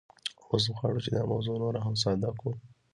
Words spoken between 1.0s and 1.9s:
چې دا موضوع نوره